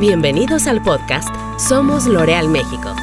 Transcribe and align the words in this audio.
Bienvenidos 0.00 0.68
al 0.68 0.80
podcast 0.80 1.28
Somos 1.58 2.06
L'Oreal 2.06 2.48
México. 2.48 2.94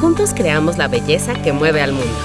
Juntos 0.00 0.34
creamos 0.34 0.78
la 0.78 0.88
belleza 0.88 1.40
que 1.44 1.52
mueve 1.52 1.80
al 1.80 1.92
mundo. 1.92 2.18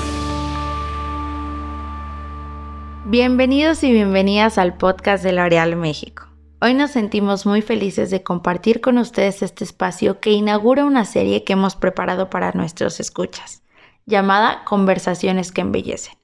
Bienvenidos 3.06 3.84
y 3.84 3.92
bienvenidas 3.92 4.58
al 4.58 4.78
podcast 4.78 5.24
de 5.24 5.34
L'Oreal 5.34 5.76
México. 5.76 6.26
Hoy 6.60 6.74
nos 6.74 6.90
sentimos 6.90 7.46
muy 7.46 7.62
felices 7.62 8.10
de 8.10 8.24
compartir 8.24 8.82
con 8.82 8.98
ustedes 8.98 9.44
este 9.44 9.64
espacio 9.64 10.20
que 10.20 10.32
inaugura 10.32 10.84
una 10.84 11.06
serie 11.06 11.44
que 11.44 11.54
hemos 11.54 11.76
preparado 11.76 12.32
para 12.32 12.54
nuestros 12.54 13.00
escuchas, 13.00 13.62
llamada 14.08 14.64
Conversaciones 14.66 15.52
que 15.52 15.62
embellecen. 15.62 16.21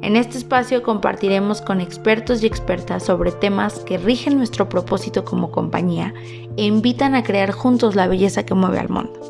En 0.00 0.14
este 0.14 0.38
espacio 0.38 0.84
compartiremos 0.84 1.60
con 1.60 1.80
expertos 1.80 2.42
y 2.42 2.46
expertas 2.46 3.02
sobre 3.02 3.32
temas 3.32 3.80
que 3.80 3.98
rigen 3.98 4.38
nuestro 4.38 4.68
propósito 4.68 5.24
como 5.24 5.50
compañía 5.50 6.14
e 6.56 6.64
invitan 6.64 7.16
a 7.16 7.24
crear 7.24 7.50
juntos 7.50 7.96
la 7.96 8.06
belleza 8.06 8.46
que 8.46 8.54
mueve 8.54 8.78
al 8.78 8.90
mundo. 8.90 9.20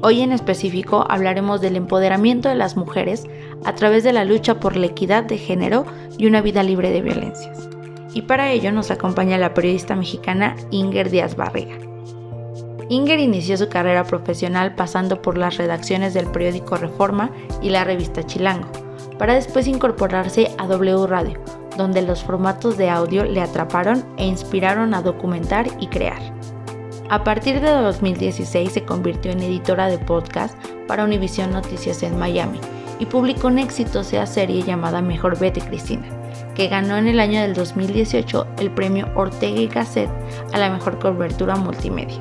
Hoy 0.00 0.22
en 0.22 0.32
específico 0.32 1.04
hablaremos 1.08 1.60
del 1.60 1.76
empoderamiento 1.76 2.48
de 2.48 2.54
las 2.54 2.74
mujeres 2.74 3.24
a 3.64 3.74
través 3.74 4.02
de 4.02 4.14
la 4.14 4.24
lucha 4.24 4.60
por 4.60 4.76
la 4.76 4.86
equidad 4.86 5.24
de 5.24 5.36
género 5.36 5.84
y 6.16 6.26
una 6.26 6.40
vida 6.40 6.62
libre 6.62 6.90
de 6.90 7.02
violencias. 7.02 7.68
Y 8.14 8.22
para 8.22 8.50
ello 8.50 8.72
nos 8.72 8.90
acompaña 8.90 9.36
la 9.36 9.52
periodista 9.52 9.94
mexicana 9.94 10.56
Inger 10.70 11.10
Díaz 11.10 11.36
Barriga. 11.36 11.76
Inger 12.88 13.20
inició 13.20 13.58
su 13.58 13.68
carrera 13.68 14.04
profesional 14.04 14.74
pasando 14.74 15.20
por 15.20 15.36
las 15.36 15.58
redacciones 15.58 16.14
del 16.14 16.26
periódico 16.26 16.76
Reforma 16.76 17.30
y 17.62 17.70
la 17.70 17.84
revista 17.84 18.24
Chilango 18.24 18.81
para 19.22 19.34
después 19.34 19.68
incorporarse 19.68 20.50
a 20.58 20.66
W 20.66 21.06
Radio, 21.06 21.38
donde 21.76 22.02
los 22.02 22.24
formatos 22.24 22.76
de 22.76 22.90
audio 22.90 23.22
le 23.22 23.40
atraparon 23.40 24.04
e 24.16 24.26
inspiraron 24.26 24.94
a 24.94 25.00
documentar 25.00 25.68
y 25.78 25.86
crear. 25.86 26.20
A 27.08 27.22
partir 27.22 27.60
de 27.60 27.70
2016 27.70 28.72
se 28.72 28.82
convirtió 28.82 29.30
en 29.30 29.42
editora 29.42 29.86
de 29.86 29.98
podcast 29.98 30.56
para 30.88 31.04
Univision 31.04 31.52
Noticias 31.52 32.02
en 32.02 32.18
Miami 32.18 32.58
y 32.98 33.06
publicó 33.06 33.46
una 33.46 33.62
exitosa 33.62 34.26
serie 34.26 34.64
llamada 34.64 35.00
Mejor 35.00 35.38
Vete 35.38 35.60
Cristina, 35.60 36.08
que 36.56 36.66
ganó 36.66 36.96
en 36.96 37.06
el 37.06 37.20
año 37.20 37.42
del 37.42 37.54
2018 37.54 38.44
el 38.58 38.72
premio 38.72 39.06
Ortega 39.14 39.60
y 39.60 39.68
Gasset 39.68 40.10
a 40.52 40.58
la 40.58 40.68
mejor 40.68 40.98
cobertura 40.98 41.54
multimedia. 41.54 42.20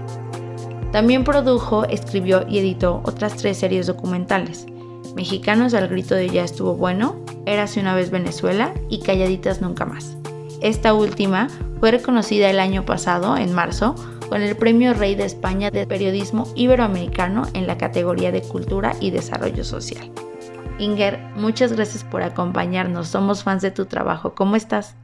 También 0.91 1.23
produjo, 1.23 1.83
escribió 1.85 2.47
y 2.47 2.59
editó 2.59 3.01
otras 3.05 3.37
tres 3.37 3.57
series 3.57 3.87
documentales, 3.87 4.67
Mexicanos 5.15 5.73
al 5.73 5.87
grito 5.87 6.15
de 6.15 6.29
ya 6.29 6.43
estuvo 6.43 6.75
bueno, 6.75 7.23
Érase 7.45 7.79
una 7.79 7.95
vez 7.95 8.11
Venezuela 8.11 8.73
y 8.89 9.01
Calladitas 9.01 9.61
nunca 9.61 9.85
más. 9.85 10.17
Esta 10.61 10.93
última 10.93 11.47
fue 11.79 11.91
reconocida 11.91 12.49
el 12.49 12.59
año 12.59 12.85
pasado, 12.85 13.35
en 13.35 13.53
marzo, 13.53 13.95
con 14.29 14.41
el 14.41 14.55
Premio 14.55 14.93
Rey 14.93 15.15
de 15.15 15.25
España 15.25 15.71
de 15.71 15.87
Periodismo 15.87 16.45
Iberoamericano 16.55 17.43
en 17.53 17.67
la 17.67 17.77
categoría 17.77 18.31
de 18.31 18.41
Cultura 18.41 18.93
y 19.01 19.11
Desarrollo 19.11 19.63
Social. 19.63 20.11
Inger, 20.77 21.19
muchas 21.35 21.75
gracias 21.75 22.03
por 22.03 22.21
acompañarnos. 22.21 23.07
Somos 23.07 23.43
fans 23.43 23.61
de 23.61 23.71
tu 23.71 23.85
trabajo. 23.85 24.33
¿Cómo 24.35 24.55
estás? 24.55 24.95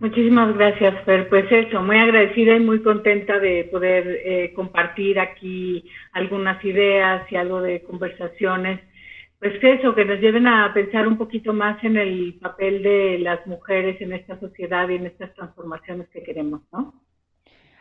Muchísimas 0.00 0.54
gracias, 0.56 1.02
Fer. 1.04 1.28
Pues 1.28 1.50
eso, 1.50 1.80
muy 1.82 1.96
agradecida 1.96 2.54
y 2.56 2.60
muy 2.60 2.82
contenta 2.82 3.38
de 3.38 3.64
poder 3.72 4.06
eh, 4.24 4.52
compartir 4.54 5.18
aquí 5.18 5.88
algunas 6.12 6.62
ideas 6.64 7.22
y 7.32 7.36
algo 7.36 7.62
de 7.62 7.82
conversaciones 7.82 8.80
pues 9.38 9.54
eso, 9.62 9.94
que 9.94 10.04
nos 10.04 10.20
lleven 10.20 10.46
a 10.46 10.72
pensar 10.72 11.06
un 11.06 11.18
poquito 11.18 11.52
más 11.52 11.82
en 11.84 11.96
el 11.96 12.38
papel 12.40 12.82
de 12.82 13.18
las 13.18 13.46
mujeres 13.46 14.00
en 14.00 14.12
esta 14.12 14.38
sociedad 14.40 14.88
y 14.88 14.96
en 14.96 15.06
estas 15.06 15.34
transformaciones 15.34 16.08
que 16.08 16.22
queremos, 16.22 16.62
¿no? 16.72 16.94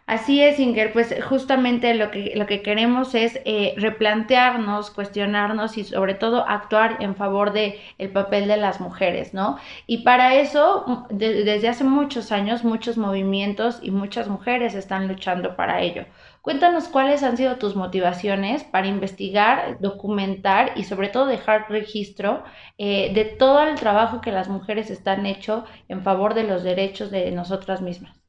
Así 0.08 0.40
es, 0.44 0.60
Inger, 0.60 0.94
pues 0.94 1.16
justamente 1.28 1.96
lo 1.96 2.12
que, 2.12 2.34
lo 2.36 2.46
que 2.46 2.62
queremos 2.62 3.16
es 3.16 3.40
eh, 3.44 3.74
replantearnos, 3.76 4.92
cuestionarnos 4.92 5.80
y 5.80 5.84
sobre 5.84 6.14
todo 6.14 6.48
actuar 6.48 6.98
en 7.00 7.16
favor 7.16 7.54
del 7.54 7.74
el 7.98 8.10
papel 8.12 8.48
de 8.48 8.58
las 8.58 8.80
mujeres, 8.80 9.34
¿no? 9.34 9.58
Y 9.88 10.04
para 10.04 10.36
eso, 10.36 11.08
desde 11.10 11.68
hace 11.68 11.84
muchos 11.84 12.32
años, 12.32 12.64
muchos 12.64 12.98
movimientos 13.00 13.80
y 13.82 13.90
muchas 13.90 14.28
mujeres 14.28 14.76
están 14.76 15.08
luchando 15.08 15.56
para 15.56 15.82
ello. 15.82 16.06
Cuéntanos 16.46 16.90
cuáles 16.90 17.24
han 17.24 17.38
sido 17.38 17.58
tus 17.58 17.76
motivaciones 17.76 18.64
para 18.64 18.86
investigar, 18.86 19.80
documentar 19.80 20.74
y 20.76 20.84
sobre 20.84 21.08
todo 21.10 21.26
dejar 21.26 21.66
registro 21.72 22.44
eh, 22.78 23.12
de 23.16 23.26
todo 23.26 23.68
el 23.68 23.74
trabajo 23.74 24.22
que 24.22 24.32
las 24.32 24.48
mujeres 24.48 24.92
están 24.92 25.26
hecho 25.26 25.66
en 25.90 26.04
favor 26.04 26.36
de 26.36 26.44
los 26.44 26.64
derechos 26.64 27.10
de 27.10 27.32
nosotras 27.32 27.82
mismas. 27.82 28.22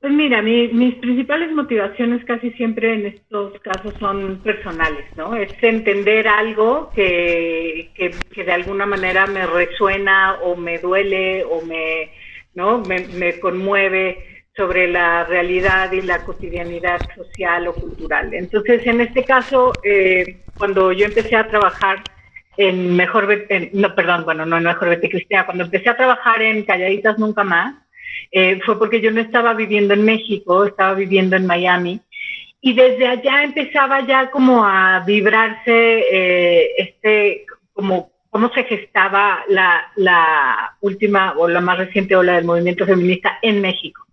Pues 0.00 0.12
mira, 0.12 0.42
mis 0.42 0.96
principales 0.96 1.52
motivaciones 1.52 2.24
casi 2.24 2.50
siempre 2.54 2.94
en 2.94 3.06
estos 3.06 3.60
casos 3.60 3.94
son 4.00 4.40
personales, 4.42 5.04
¿no? 5.16 5.36
Es 5.36 5.52
entender 5.62 6.26
algo 6.26 6.90
que, 6.96 7.92
que, 7.94 8.42
de 8.42 8.52
alguna 8.52 8.86
manera 8.86 9.28
me 9.28 9.46
resuena 9.46 10.40
o 10.42 10.56
me 10.56 10.78
duele 10.78 11.44
o 11.44 11.62
me, 11.62 12.10
¿no? 12.54 12.82
me, 12.82 13.38
conmueve 13.38 14.35
sobre 14.56 14.88
la 14.88 15.24
realidad 15.24 15.92
y 15.92 16.00
la 16.00 16.24
cotidianidad 16.24 16.98
social 17.14 17.68
o 17.68 17.74
cultural. 17.74 18.32
Entonces, 18.32 18.86
en 18.86 19.02
este 19.02 19.24
caso, 19.24 19.72
eh, 19.84 20.44
cuando 20.56 20.92
yo 20.92 21.06
empecé 21.06 21.36
a 21.36 21.48
trabajar 21.48 22.02
en 22.56 22.96
Mejor, 22.96 23.28
no, 23.72 23.94
perdón, 23.94 24.24
bueno, 24.24 24.46
no 24.46 24.56
en 24.56 24.64
Mejor 24.64 24.88
Vete 24.88 25.10
Cristina, 25.10 25.44
cuando 25.44 25.64
empecé 25.64 25.90
a 25.90 25.96
trabajar 25.96 26.40
en 26.40 26.64
Calladitas 26.64 27.18
Nunca 27.18 27.44
Más, 27.44 27.74
eh, 28.32 28.58
fue 28.64 28.78
porque 28.78 29.00
yo 29.00 29.10
no 29.10 29.20
estaba 29.20 29.52
viviendo 29.52 29.92
en 29.92 30.04
México, 30.04 30.64
estaba 30.64 30.94
viviendo 30.94 31.36
en 31.36 31.46
Miami. 31.46 32.00
Y 32.60 32.72
desde 32.72 33.06
allá 33.06 33.42
empezaba 33.42 34.06
ya 34.06 34.30
como 34.30 34.64
a 34.64 35.00
vibrarse 35.06 36.04
eh, 36.10 36.70
este, 36.78 37.44
como 37.74 38.10
cómo 38.30 38.50
se 38.52 38.64
gestaba 38.64 39.44
la, 39.48 39.92
la 39.96 40.76
última 40.80 41.34
o 41.36 41.48
la 41.48 41.60
más 41.60 41.78
reciente 41.78 42.16
ola 42.16 42.34
del 42.34 42.44
movimiento 42.44 42.84
feminista 42.84 43.38
en 43.40 43.60
México. 43.60 44.05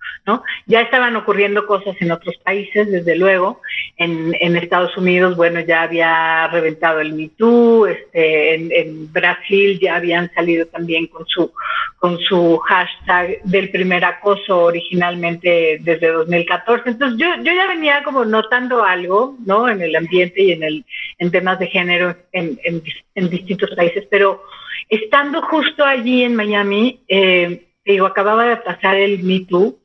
Ya 0.65 0.81
estaban 0.81 1.15
ocurriendo 1.17 1.67
cosas 1.67 1.95
en 1.99 2.11
otros 2.11 2.37
países, 2.37 2.89
desde 2.89 3.17
luego. 3.17 3.61
En, 3.97 4.33
Estados 4.55 4.95
Unidos, 4.95 5.35
bueno, 5.35 5.59
ya 5.59 5.81
había 5.81 6.47
reventado 6.47 7.01
el 7.01 7.13
Me 7.13 7.29
Too, 7.37 7.87
este, 7.87 8.55
en, 8.55 9.11
Brasil 9.11 9.79
ya 9.79 9.95
habían 9.95 10.31
salido 10.33 10.65
también 10.67 11.07
con 11.07 11.25
su, 11.27 11.51
con 11.97 12.17
su 12.19 12.57
hashtag 12.59 13.41
del 13.43 13.69
primer 13.69 14.05
acoso 14.05 14.63
originalmente 14.63 15.79
desde 15.81 16.07
2014. 16.07 16.89
Entonces 16.89 17.19
yo, 17.19 17.27
yo 17.43 17.53
ya 17.53 17.67
venía 17.67 18.03
como 18.03 18.23
notando 18.23 18.83
algo, 18.83 19.35
¿no? 19.45 19.67
En 19.67 19.81
el 19.81 19.95
ambiente 19.95 20.41
y 20.41 20.51
en, 20.53 20.63
el, 20.63 20.85
en 21.17 21.31
temas 21.31 21.59
de 21.59 21.67
género 21.67 22.15
en, 22.31 22.59
en, 22.63 23.29
distintos 23.29 23.69
países, 23.75 24.07
pero 24.09 24.43
estando 24.89 25.41
justo 25.41 25.83
allí 25.83 26.23
en 26.23 26.35
Miami, 26.35 27.01
eh, 27.07 27.65
digo, 27.85 28.05
acababa 28.05 28.45
de 28.45 28.57
pasar 28.57 28.95
el 28.95 29.23
Me 29.23 29.41
Too 29.41 29.77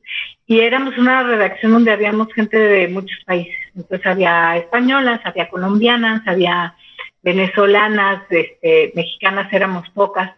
y 0.47 0.61
éramos 0.61 0.97
una 0.97 1.23
redacción 1.23 1.73
donde 1.73 1.91
habíamos 1.91 2.33
gente 2.33 2.57
de 2.57 2.87
muchos 2.87 3.19
países. 3.25 3.55
Entonces 3.75 4.05
había 4.07 4.57
españolas, 4.57 5.21
había 5.23 5.49
colombianas, 5.49 6.21
había 6.25 6.75
venezolanas, 7.21 8.23
este, 8.29 8.91
mexicanas 8.95 9.51
éramos 9.53 9.87
pocas. 9.91 10.31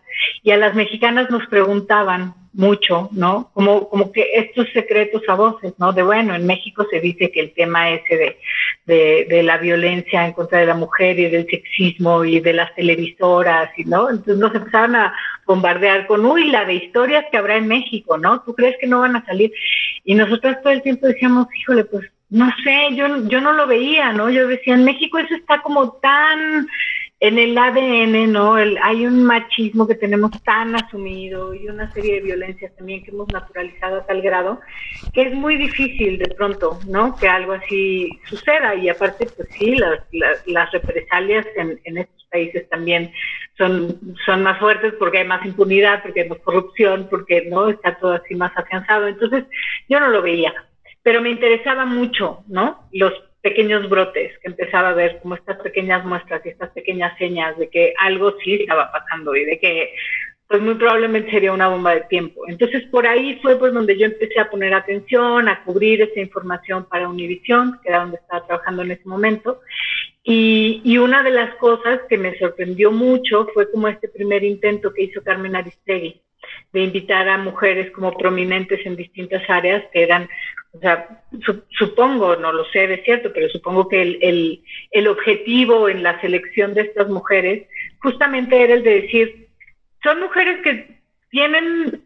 Y 0.44 0.52
a 0.52 0.58
las 0.58 0.76
mexicanas 0.76 1.30
nos 1.30 1.48
preguntaban, 1.48 2.34
mucho, 2.54 3.10
¿no? 3.14 3.50
Como, 3.54 3.88
como 3.90 4.12
que 4.12 4.28
estos 4.34 4.68
secretos 4.74 5.22
a 5.28 5.36
voces, 5.36 5.74
¿no? 5.78 5.94
De 5.94 6.04
bueno, 6.04 6.36
en 6.36 6.46
México 6.46 6.86
se 6.90 7.00
dice 7.00 7.32
que 7.32 7.40
el 7.40 7.54
tema 7.54 7.92
ese 7.92 8.38
de, 8.86 9.26
de, 9.30 9.44
la 9.44 9.58
violencia 9.58 10.26
en 10.26 10.34
contra 10.34 10.60
de 10.60 10.66
la 10.66 10.74
mujer 10.74 11.18
y 11.18 11.30
del 11.30 11.48
sexismo 11.50 12.26
y 12.26 12.42
de 12.42 12.54
las 12.54 12.76
televisoras, 12.76 13.72
y, 13.78 13.86
¿no? 13.86 14.10
Entonces 14.10 14.38
nos 14.38 14.54
empezaron 14.54 14.96
a 14.98 15.14
bombardear 15.46 16.08
con, 16.08 16.26
uy, 16.26 16.50
la 16.50 16.66
de 16.66 16.76
historias 16.76 17.26
que 17.32 17.38
habrá 17.38 17.58
en 17.58 17.68
México, 17.68 18.18
¿no? 18.18 18.42
¿Tú 18.42 18.54
crees 18.54 18.76
que 18.80 18.88
no 18.88 19.02
van 19.02 19.16
a 19.16 19.26
salir? 19.26 19.52
Y 20.04 20.16
nosotros 20.16 20.58
todo 20.62 20.74
el 20.74 20.82
tiempo 20.82 21.08
decíamos, 21.08 21.48
híjole, 21.60 21.86
pues 21.86 22.10
no 22.30 22.50
sé, 22.64 22.96
yo, 22.96 23.28
yo 23.28 23.42
no 23.42 23.52
lo 23.52 23.68
veía, 23.68 24.14
¿no? 24.14 24.30
Yo 24.30 24.48
decía, 24.48 24.74
en 24.74 24.86
México 24.86 25.18
eso 25.18 25.36
está 25.36 25.62
como 25.62 25.92
tan 25.94 26.68
en 27.22 27.38
el 27.38 27.56
ADN, 27.56 28.32
¿no? 28.32 28.58
El, 28.58 28.80
hay 28.82 29.06
un 29.06 29.24
machismo 29.24 29.88
que 29.88 29.94
tenemos 29.94 30.32
tan 30.44 30.76
asumido 30.76 31.54
y 31.54 31.68
una 31.68 31.92
serie 31.94 32.16
de 32.16 32.22
violencias 32.22 32.76
también 32.76 33.04
que 33.04 33.12
hemos 33.12 33.32
naturalizado 33.32 33.98
a 33.98 34.06
tal 34.08 34.24
grado 34.24 34.60
que 35.14 35.22
es 35.22 35.34
muy 35.34 35.56
difícil 35.56 36.18
de 36.18 36.34
pronto, 36.34 36.80
¿no? 36.88 37.16
Que 37.16 37.28
algo 37.28 37.54
así 37.54 38.10
suceda 38.28 38.74
y 38.74 38.90
aparte, 38.90 39.28
pues 39.38 39.48
sí, 39.52 39.76
las, 39.76 40.00
las, 40.48 40.72
represalias 40.72 41.46
en, 41.56 41.80
en, 41.84 42.00
estos 42.00 42.26
países 42.32 42.68
también 42.70 43.12
son, 43.56 44.00
son 44.26 44.42
más 44.42 44.58
fuertes 44.58 44.96
porque 44.98 45.20
hay 45.20 45.28
más 45.28 45.46
impunidad, 45.46 46.02
porque 46.02 46.22
hay 46.22 46.30
más 46.30 46.40
corrupción, 46.40 47.08
porque 47.08 47.46
no 47.52 47.70
está 47.70 48.00
todo 48.00 48.14
así 48.14 48.34
más 48.34 48.52
afianzado. 48.58 49.08
Entonces, 49.08 49.46
yo 49.88 50.00
no 50.00 50.08
lo 50.08 50.24
veía, 50.24 50.54
pero 51.04 51.22
me 51.22 51.30
interesaba 51.30 51.86
mucho, 51.86 52.44
¿no? 52.48 52.80
Los 52.92 53.14
pequeños 53.42 53.90
brotes, 53.90 54.38
que 54.40 54.50
empezaba 54.50 54.90
a 54.90 54.94
ver 54.94 55.20
como 55.22 55.36
estas 55.36 55.58
pequeñas 55.60 56.06
muestras 56.06 56.46
y 56.46 56.50
estas 56.50 56.70
pequeñas 56.72 57.18
señas 57.18 57.58
de 57.58 57.70
que 57.70 57.94
algo 58.00 58.36
sí 58.44 58.56
estaba 58.56 58.92
pasando 58.92 59.36
y 59.36 59.46
de 59.46 59.60
que 59.60 59.94
pues 60.48 60.62
muy 60.62 60.76
probablemente 60.76 61.32
sería 61.32 61.54
una 61.54 61.70
bomba 61.70 61.96
de 61.96 62.02
tiempo. 62.02 62.42
Entonces 62.48 62.84
por 62.92 63.08
ahí 63.08 63.40
fue 63.42 63.58
por 63.58 63.74
donde 63.74 63.98
yo 63.98 64.06
empecé 64.06 64.40
a 64.40 64.50
poner 64.50 64.74
atención, 64.74 65.48
a 65.48 65.64
cubrir 65.64 66.02
esa 66.02 66.20
información 66.20 66.86
para 66.90 67.08
Univision, 67.08 67.80
que 67.82 67.90
era 67.90 68.02
donde 68.02 68.18
estaba 68.18 68.46
trabajando 68.46 68.82
en 68.82 68.92
ese 68.92 69.08
momento. 69.08 69.62
Y, 70.24 70.82
y, 70.84 70.98
una 70.98 71.24
de 71.24 71.32
las 71.32 71.56
cosas 71.56 72.02
que 72.08 72.18
me 72.18 72.38
sorprendió 72.38 72.92
mucho 72.92 73.48
fue 73.54 73.72
como 73.72 73.88
este 73.88 74.08
primer 74.08 74.44
intento 74.44 74.94
que 74.94 75.04
hizo 75.04 75.24
Carmen 75.24 75.56
Aristegui 75.56 76.22
de 76.74 76.82
invitar 76.84 77.28
a 77.28 77.38
mujeres 77.38 77.92
como 77.92 78.18
prominentes 78.18 78.86
en 78.86 78.96
distintas 78.96 79.48
áreas 79.50 79.84
que 79.92 80.04
eran, 80.04 80.30
o 80.74 80.80
sea, 80.80 81.24
supongo, 81.78 82.38
no 82.38 82.54
lo 82.54 82.64
sé 82.66 82.88
de 82.88 83.04
cierto, 83.04 83.32
pero 83.34 83.50
supongo 83.50 83.90
que 83.90 84.02
el, 84.02 84.20
el, 84.22 84.64
el 84.92 85.08
objetivo 85.08 85.90
en 85.90 86.02
la 86.02 86.20
selección 86.22 86.74
de 86.74 86.82
estas 86.82 87.10
mujeres 87.10 87.68
justamente 88.00 88.62
era 88.62 88.76
el 88.76 88.84
de 88.84 89.02
decir, 89.02 89.48
son 90.02 90.22
mujeres 90.22 90.62
que 90.64 91.02
tienen 91.30 92.04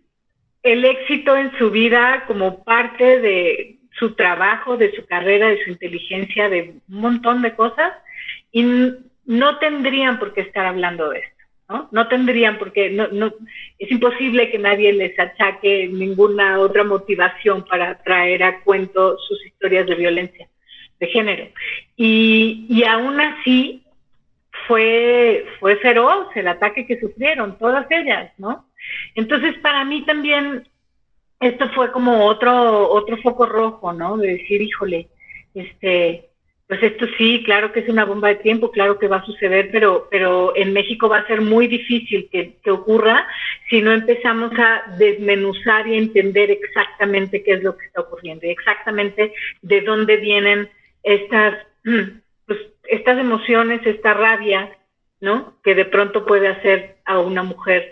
el 0.64 0.84
éxito 0.84 1.38
en 1.38 1.56
su 1.58 1.70
vida 1.70 2.24
como 2.26 2.64
parte 2.64 3.20
de 3.20 3.78
su 4.00 4.16
trabajo, 4.16 4.78
de 4.78 4.92
su 4.94 5.06
carrera, 5.06 5.50
de 5.50 5.64
su 5.64 5.70
inteligencia, 5.70 6.50
de 6.50 6.74
un 6.90 7.02
montón 7.02 7.44
de 7.44 7.56
cosas, 7.56 7.94
y 8.52 8.64
no 9.26 9.60
tendrían 9.60 10.20
por 10.20 10.34
qué 10.34 10.42
estar 10.42 10.66
hablando 10.66 11.10
de 11.10 11.20
esto. 11.20 11.35
¿No? 11.70 12.08
Tendrían 12.08 12.58
porque 12.58 12.90
no, 12.90 13.08
no, 13.08 13.34
es 13.80 13.92
imposible 13.92 14.52
que 14.52 14.60
nadie 14.60 14.94
les 14.94 15.18
achaque 15.20 15.88
ninguna 15.88 16.60
otra 16.60 16.84
motivación 16.84 17.66
para 17.66 18.02
traer 18.04 18.44
a 18.44 18.62
cuento 18.62 19.18
sus 19.18 19.46
historias 19.46 19.88
de 19.88 19.96
violencia 19.96 20.48
de 21.00 21.08
género. 21.08 21.48
Y, 21.98 22.68
y 22.70 22.84
aún 22.84 23.20
así, 23.20 23.86
fue, 24.68 25.46
fue 25.60 25.78
feroz 25.78 26.28
el 26.36 26.48
ataque 26.48 26.86
que 26.86 27.00
sufrieron, 27.00 27.58
todas 27.58 27.86
ellas, 27.90 28.32
¿no? 28.38 28.66
Entonces, 29.16 29.58
para 29.60 29.84
mí 29.86 30.04
también 30.06 30.68
esto 31.40 31.70
fue 31.70 31.92
como 31.92 32.26
otro, 32.26 32.90
otro 32.90 33.18
foco 33.18 33.46
rojo, 33.46 33.94
¿no? 33.94 34.18
De 34.18 34.38
decir, 34.38 34.62
híjole, 34.62 35.10
este, 35.54 36.30
pues 36.68 36.82
esto 36.82 37.06
sí, 37.18 37.44
claro 37.44 37.72
que 37.72 37.82
es 37.82 37.90
una 37.90 38.06
bomba 38.06 38.30
de 38.30 38.36
tiempo, 38.36 38.72
claro 38.72 38.98
que 38.98 39.08
va 39.08 39.18
a 39.18 39.26
suceder, 39.26 39.70
pero, 39.72 40.08
pero 40.10 40.56
en 40.56 40.74
México 40.74 41.08
va 41.08 41.20
a 41.20 41.28
ser 41.28 41.42
muy 41.42 41.68
difícil 41.68 42.28
que, 42.32 42.58
que 42.64 42.72
ocurra 42.72 43.28
si 43.70 43.82
no 43.82 43.92
empezamos 43.92 44.52
a 44.58 44.96
desmenuzar 44.98 45.88
y 45.88 45.96
entender 45.96 46.50
exactamente 46.50 47.44
qué 47.44 47.54
es 47.54 47.64
lo 47.64 47.78
que 47.78 47.86
está 47.86 48.02
ocurriendo 48.02 48.48
y 48.48 48.50
exactamente 48.50 49.34
de 49.62 49.82
dónde 49.82 50.18
vienen 50.18 50.70
estas 51.04 51.56
pues, 52.48 52.60
estas 52.84 53.20
emociones, 53.20 53.86
esta 53.86 54.14
rabia, 54.14 54.76
¿no? 55.22 55.58
Que 55.64 55.76
de 55.76 55.86
pronto 55.86 56.26
puede 56.26 56.48
hacer 56.48 56.98
a 57.06 57.20
una 57.20 57.44
mujer 57.44 57.92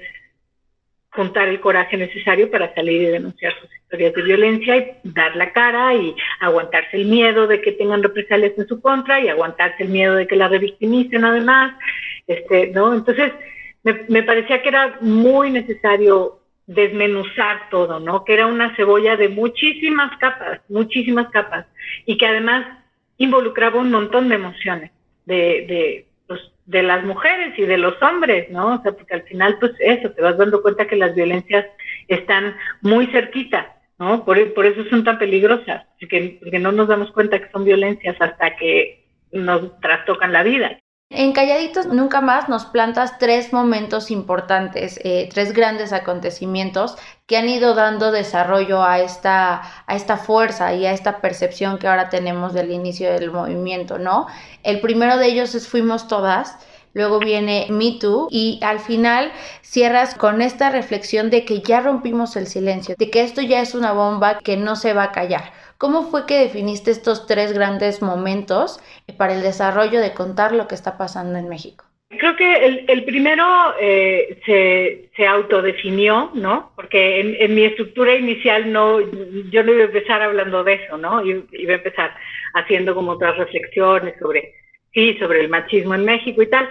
juntar 1.16 1.48
el 1.48 1.60
coraje 1.60 1.98
necesario 1.98 2.50
para 2.50 2.74
salir 2.74 3.02
y 3.02 3.06
denunciar 3.06 3.54
sus 3.60 3.74
historias 3.74 4.14
de 4.14 4.22
violencia 4.22 4.78
y 4.78 4.96
dar 5.04 5.36
la 5.36 5.54
cara 5.54 5.94
y 5.94 6.16
aguantarse 6.40 6.98
el 6.98 7.06
miedo 7.06 7.48
de 7.48 7.62
que 7.62 7.72
tengan 7.72 8.02
represalias 8.02 8.54
en 8.58 8.68
su 8.68 8.82
contra 8.82 9.20
y 9.20 9.30
aguantarse 9.30 9.84
el 9.84 9.90
miedo 9.90 10.16
de 10.16 10.28
que 10.28 10.36
la 10.36 10.48
revictimicen 10.48 11.24
además, 11.24 11.76
este, 12.28 12.68
¿no? 12.68 12.94
Entonces, 12.94 13.32
me, 13.84 14.06
me 14.08 14.24
parecía 14.24 14.62
que 14.62 14.70
era 14.70 14.98
muy 15.02 15.52
necesario 15.52 16.40
desmenuzar 16.66 17.70
todo, 17.70 18.00
¿no? 18.00 18.24
Que 18.24 18.34
era 18.34 18.48
una 18.48 18.76
cebolla 18.76 19.18
de 19.18 19.30
muchísimas 19.30 20.18
capas, 20.18 20.62
muchísimas 20.70 21.30
capas, 21.30 21.66
y 22.06 22.18
que 22.18 22.26
además 22.26 22.66
involucraba 23.18 23.80
un 23.80 23.92
montón 23.92 24.30
de 24.30 24.36
emociones 24.36 24.92
de, 25.26 25.66
de, 25.68 26.08
pues, 26.28 26.40
de 26.66 26.84
las 26.84 27.04
mujeres 27.04 27.58
y 27.58 27.64
de 27.64 27.78
los 27.78 28.02
hombres, 28.02 28.50
¿no? 28.50 28.76
O 28.76 28.82
sea, 28.82 28.94
porque 28.94 29.14
al 29.14 29.24
final, 29.24 29.58
pues 29.60 29.74
eso, 29.80 30.12
te 30.12 30.22
vas 30.22 30.38
dando 30.38 30.62
cuenta 30.62 30.88
que 30.88 30.96
las 30.96 31.14
violencias 31.14 31.66
están 32.08 32.56
muy 32.82 33.08
cerquita, 33.08 33.76
¿no? 34.00 34.24
Por, 34.26 34.38
eso 34.38 34.86
son 34.90 35.04
tan 35.04 35.18
peligrosas, 35.20 35.86
porque, 36.00 36.38
porque 36.42 36.60
no 36.60 36.72
nos 36.72 36.88
damos 36.88 37.12
cuenta 37.12 37.40
que 37.40 37.52
son 37.52 37.66
violencias 37.66 38.16
hasta 38.20 38.56
que 38.56 39.06
nos 39.32 39.80
trastocan 39.82 40.32
la 40.32 40.44
vida. 40.44 40.80
En 41.16 41.32
Calladitos 41.32 41.86
Nunca 41.86 42.22
Más 42.22 42.50
nos 42.50 42.66
plantas 42.66 43.20
tres 43.20 43.54
momentos 43.54 44.10
importantes, 44.10 45.00
eh, 45.04 45.30
tres 45.32 45.54
grandes 45.54 45.94
acontecimientos 45.94 46.96
que 47.28 47.38
han 47.38 47.48
ido 47.48 47.76
dando 47.76 48.12
desarrollo 48.12 48.82
a 48.82 49.00
esta, 49.00 49.62
a 49.86 49.96
esta 49.96 50.18
fuerza 50.18 50.74
y 50.74 50.88
a 50.88 50.92
esta 50.92 51.22
percepción 51.22 51.78
que 51.78 51.88
ahora 51.88 52.10
tenemos 52.10 52.54
del 52.54 52.72
inicio 52.72 53.12
del 53.12 53.30
movimiento, 53.30 54.00
¿no? 54.00 54.26
El 54.64 54.82
primero 54.82 55.18
de 55.18 55.28
ellos 55.28 55.54
es 55.54 55.68
Fuimos 55.68 56.08
Todas, 56.08 56.58
luego 56.94 57.20
viene 57.20 57.68
Me 57.70 57.92
Too 58.00 58.28
y 58.32 58.60
al 58.64 58.80
final 58.80 59.32
cierras 59.62 60.16
con 60.16 60.42
esta 60.42 60.72
reflexión 60.72 61.30
de 61.30 61.46
que 61.46 61.62
ya 61.62 61.82
rompimos 61.82 62.36
el 62.38 62.48
silencio, 62.48 62.96
de 62.98 63.12
que 63.12 63.22
esto 63.22 63.42
ya 63.42 63.62
es 63.62 63.76
una 63.76 63.92
bomba 63.92 64.40
que 64.40 64.58
no 64.58 64.76
se 64.76 64.94
va 64.94 65.04
a 65.04 65.12
callar. 65.12 65.54
¿Cómo 65.84 66.04
fue 66.04 66.26
que 66.26 66.36
definiste 66.36 66.92
estos 66.92 67.28
tres 67.28 67.52
grandes 67.52 68.02
momentos 68.02 68.80
para 69.18 69.34
el 69.34 69.42
desarrollo 69.42 70.00
de 70.00 70.14
contar 70.14 70.54
lo 70.54 70.66
que 70.66 70.76
está 70.76 70.98
pasando 70.98 71.38
en 71.38 71.50
México? 71.50 71.84
Creo 72.08 72.38
que 72.38 72.86
el, 72.88 73.04
primero 73.04 73.44
eh, 73.82 74.40
se, 74.46 75.10
se, 75.14 75.28
autodefinió, 75.28 76.32
¿no? 76.36 76.72
Porque 76.78 77.38
en, 77.38 77.54
mi 77.54 77.66
estructura 77.66 78.16
inicial 78.16 78.72
no, 78.72 79.02
yo 79.02 79.62
no 79.64 79.74
iba 79.74 79.82
a 79.82 79.88
empezar 79.88 80.22
hablando 80.22 80.64
de 80.64 80.76
eso, 80.76 80.98
¿no? 80.98 81.22
Iba 81.22 81.74
a 81.74 81.78
empezar 81.78 82.16
haciendo 82.54 82.96
como 82.96 83.12
otras 83.12 83.38
reflexiones 83.38 84.16
sobre, 84.22 84.54
sí, 84.94 85.18
sobre 85.20 85.42
el 85.42 85.50
machismo 85.50 85.96
en 85.96 86.06
México 86.06 86.42
y 86.42 86.48
tal. 86.48 86.70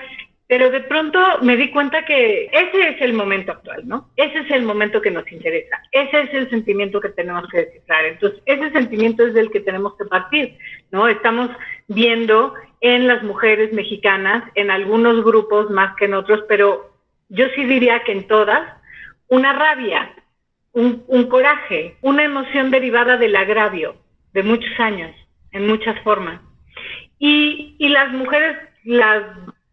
Pero 0.53 0.71
de 0.71 0.81
pronto 0.81 1.19
me 1.41 1.57
di 1.57 1.71
cuenta 1.71 2.05
que 2.05 2.51
ese 2.53 2.91
es 2.91 3.01
el 3.01 3.15
momento 3.15 3.53
actual, 3.53 3.89
¿no? 3.89 4.11
Ese 4.17 4.41
es 4.41 4.51
el 4.51 4.65
momento 4.65 5.01
que 5.01 5.11
nos 5.11 5.33
interesa. 5.33 5.83
Ese 5.91 6.25
es 6.25 6.35
el 6.35 6.51
sentimiento 6.51 7.01
que 7.01 7.09
tenemos 7.09 7.49
que 7.49 7.65
descifrar. 7.65 8.05
Entonces, 8.05 8.43
ese 8.45 8.71
sentimiento 8.71 9.27
es 9.27 9.33
del 9.33 9.51
que 9.51 9.61
tenemos 9.61 9.97
que 9.97 10.05
partir, 10.05 10.59
¿no? 10.91 11.09
Estamos 11.09 11.49
viendo 11.89 12.53
en 12.83 13.09
las 13.09 13.23
mujeres 13.23 13.73
mexicanas, 13.73 14.45
en 14.55 14.71
algunos 14.71 15.25
grupos 15.25 15.71
más 15.71 15.97
que 15.97 16.05
en 16.05 16.13
otros, 16.13 16.45
pero 16.47 16.99
yo 17.31 17.47
sí 17.57 17.65
diría 17.65 18.03
que 18.05 18.13
en 18.13 18.27
todas, 18.27 18.77
una 19.29 19.55
rabia, 19.55 20.15
un, 20.73 21.03
un 21.07 21.31
coraje, 21.31 21.97
una 22.03 22.25
emoción 22.25 22.71
derivada 22.71 23.17
del 23.17 23.37
agravio 23.37 23.97
de 24.35 24.43
muchos 24.43 24.79
años, 24.79 25.17
en 25.51 25.67
muchas 25.67 25.99
formas. 26.03 26.43
Y, 27.19 27.75
y 27.79 27.89
las 27.89 28.13
mujeres 28.13 28.59
las 28.85 29.23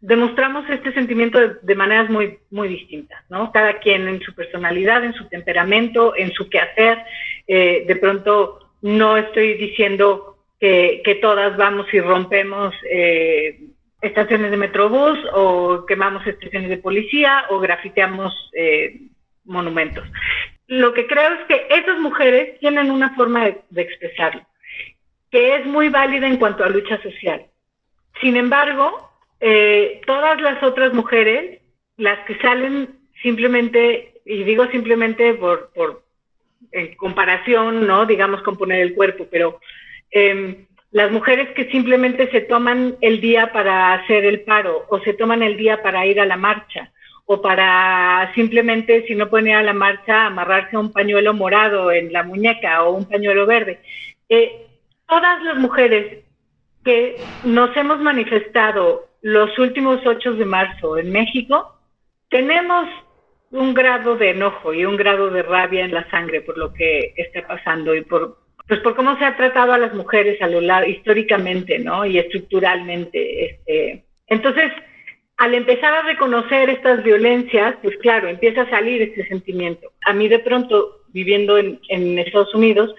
demostramos 0.01 0.69
este 0.69 0.93
sentimiento 0.93 1.39
de, 1.61 1.75
maneras 1.75 2.09
muy, 2.09 2.39
muy 2.51 2.69
distintas, 2.69 3.23
¿no? 3.29 3.51
Cada 3.51 3.79
quien 3.79 4.07
en 4.07 4.21
su 4.21 4.33
personalidad, 4.33 5.03
en 5.03 5.13
su 5.13 5.27
temperamento, 5.27 6.15
en 6.15 6.31
su 6.31 6.49
quehacer. 6.49 7.03
Eh, 7.47 7.83
de 7.87 7.95
pronto 7.97 8.59
no 8.81 9.17
estoy 9.17 9.55
diciendo 9.55 10.37
que, 10.59 11.01
que 11.03 11.15
todas 11.15 11.57
vamos 11.57 11.87
y 11.93 11.99
rompemos 11.99 12.73
eh, 12.89 13.59
estaciones 14.01 14.51
de 14.51 14.57
metrobús 14.57 15.19
o 15.33 15.85
quemamos 15.85 16.25
estaciones 16.25 16.69
de 16.69 16.77
policía 16.77 17.45
o 17.49 17.59
grafiteamos 17.59 18.33
eh, 18.53 19.01
monumentos. 19.43 20.07
Lo 20.67 20.93
que 20.93 21.07
creo 21.07 21.33
es 21.33 21.45
que 21.47 21.67
esas 21.69 21.99
mujeres 21.99 22.57
tienen 22.59 22.91
una 22.91 23.15
forma 23.15 23.45
de, 23.45 23.61
de 23.69 23.81
expresarlo, 23.81 24.45
que 25.29 25.55
es 25.55 25.65
muy 25.65 25.89
válida 25.89 26.27
en 26.27 26.37
cuanto 26.37 26.63
a 26.63 26.69
lucha 26.69 27.01
social. 27.01 27.47
Sin 28.21 28.37
embargo, 28.37 29.08
eh, 29.39 30.01
todas 30.05 30.41
las 30.41 30.61
otras 30.63 30.93
mujeres, 30.93 31.61
las 31.97 32.19
que 32.25 32.37
salen 32.39 32.99
simplemente, 33.21 34.21
y 34.25 34.43
digo 34.43 34.67
simplemente 34.67 35.33
por, 35.33 35.71
por 35.73 36.03
en 36.71 36.95
comparación, 36.95 37.87
¿no? 37.87 38.05
Digamos 38.05 38.41
con 38.43 38.57
poner 38.57 38.81
el 38.81 38.93
cuerpo, 38.93 39.27
pero 39.29 39.59
eh, 40.11 40.65
las 40.91 41.11
mujeres 41.11 41.49
que 41.55 41.69
simplemente 41.71 42.29
se 42.31 42.41
toman 42.41 42.95
el 43.01 43.21
día 43.21 43.51
para 43.51 43.93
hacer 43.93 44.25
el 44.25 44.41
paro 44.41 44.85
o 44.89 44.99
se 44.99 45.13
toman 45.13 45.43
el 45.43 45.55
día 45.57 45.81
para 45.81 46.05
ir 46.05 46.19
a 46.19 46.25
la 46.25 46.37
marcha 46.37 46.91
o 47.25 47.43
para 47.43 48.31
simplemente, 48.33 49.05
si 49.05 49.13
no 49.13 49.29
ir 49.39 49.53
a 49.53 49.61
la 49.61 49.73
marcha, 49.73 50.25
amarrarse 50.25 50.75
un 50.75 50.91
pañuelo 50.91 51.31
morado 51.35 51.91
en 51.91 52.11
la 52.11 52.23
muñeca 52.23 52.83
o 52.83 52.95
un 52.95 53.07
pañuelo 53.07 53.45
verde. 53.45 53.79
Eh, 54.29 54.65
todas 55.07 55.43
las 55.43 55.57
mujeres 55.57 56.23
que 56.83 57.17
nos 57.43 57.75
hemos 57.77 57.99
manifestado 57.99 59.08
los 59.21 59.57
últimos 59.59 60.05
8 60.05 60.33
de 60.33 60.45
marzo 60.45 60.97
en 60.97 61.11
México, 61.11 61.75
tenemos 62.29 62.87
un 63.51 63.73
grado 63.73 64.15
de 64.15 64.31
enojo 64.31 64.73
y 64.73 64.85
un 64.85 64.95
grado 64.95 65.29
de 65.29 65.41
rabia 65.41 65.83
en 65.83 65.93
la 65.93 66.09
sangre 66.09 66.41
por 66.41 66.57
lo 66.57 66.71
que 66.71 67.13
está 67.17 67.47
pasando 67.47 67.95
y 67.95 68.01
por 68.01 68.37
pues 68.67 68.81
por 68.81 68.95
cómo 68.95 69.17
se 69.17 69.25
ha 69.25 69.35
tratado 69.35 69.73
a 69.73 69.79
las 69.79 69.95
mujeres 69.95 70.39
a 70.43 70.47
lo 70.47 70.61
largo 70.61 70.91
históricamente, 70.91 71.79
¿no? 71.79 72.05
Y 72.05 72.19
estructuralmente. 72.19 73.45
Este. 73.45 74.05
Entonces, 74.27 74.71
al 75.37 75.55
empezar 75.55 75.91
a 75.91 76.03
reconocer 76.03 76.69
estas 76.69 77.03
violencias, 77.03 77.77
pues 77.81 77.97
claro, 77.97 78.27
empieza 78.27 78.61
a 78.61 78.69
salir 78.69 79.01
este 79.01 79.27
sentimiento. 79.27 79.91
A 80.05 80.13
mí 80.13 80.27
de 80.27 80.37
pronto, 80.37 80.98
viviendo 81.13 81.57
en, 81.57 81.79
Estados 82.19 82.53
Unidos, 82.53 82.93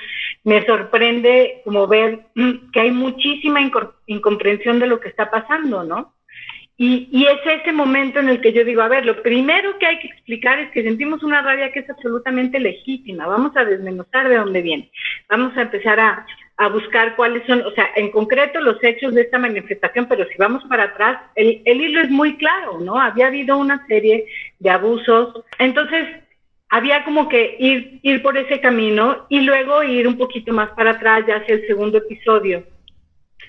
me 0.45 0.65
sorprende 0.67 1.63
como 1.65 1.87
ver 1.87 2.21
que 2.73 2.81
hay 2.81 2.91
muchísima 2.91 3.61
incomprensión 4.07 4.79
de 4.79 4.87
lo 4.87 5.01
que 5.01 5.09
está 5.09 5.31
pasando, 5.31 5.85
¿no? 5.85 6.15
Y, 6.83 7.27
es 7.27 7.61
ese 7.61 7.73
momento 7.73 8.21
en 8.21 8.31
el 8.31 8.41
que 8.41 8.55
yo 8.55 8.65
digo, 8.65 8.81
a 8.81 8.89
ver, 8.89 9.05
lo 9.05 9.23
primero 9.23 9.79
que 9.79 9.85
hay 9.85 9.99
que 9.99 10.07
explicar 10.07 10.59
es 10.61 10.71
que 10.71 10.83
sentimos 10.83 11.23
una 11.23 11.43
rabia 11.43 11.71
que 11.73 11.81
es 11.81 11.91
absolutamente 11.91 12.59
legítima. 12.59 13.27
Vamos 13.27 13.55
a 13.55 13.67
desmenuzar 13.67 14.31
de 14.31 14.37
dónde 14.37 14.63
viene. 14.63 14.91
Vamos 15.29 15.55
a 15.59 15.63
empezar 15.63 16.01
a, 16.01 16.27
buscar 16.73 17.17
cuáles 17.17 17.47
son, 17.47 17.63
o 17.67 17.71
sea, 17.73 17.91
en 17.97 18.11
concreto 18.11 18.61
los 18.61 18.83
hechos 18.83 19.15
de 19.15 19.23
esta 19.23 19.39
manifestación, 19.39 20.07
pero 20.07 20.27
si 20.27 20.37
vamos 20.39 20.63
para 20.71 20.85
atrás, 20.85 21.19
el 21.35 21.81
hilo 21.81 22.01
es 22.01 22.11
muy 22.11 22.37
claro, 22.37 22.81
¿no? 22.81 22.99
Había 22.99 23.27
habido 23.27 23.59
una 23.59 23.87
serie 23.87 24.27
de 24.59 24.71
abusos. 24.71 25.43
Entonces, 25.59 26.07
había 26.71 27.05
como 27.05 27.29
que 27.29 27.57
ir, 27.59 27.99
ir 28.03 28.23
por 28.23 28.39
ese 28.39 28.61
camino 28.61 29.27
y 29.29 29.41
luego 29.41 29.83
ir 29.83 30.07
un 30.07 30.17
poquito 30.17 30.53
más 30.53 30.71
para 30.71 30.93
atrás, 30.93 31.25
ya 31.27 31.37
hacia 31.37 31.57
el 31.57 31.67
segundo 31.67 31.99
episodio. 31.99 32.65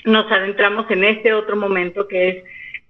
Nos 0.05 0.29
adentramos 0.31 0.89
en 0.89 1.03
este 1.03 1.31
otro 1.31 1.55
momento 1.55 2.07
que 2.07 2.29
es 2.29 2.43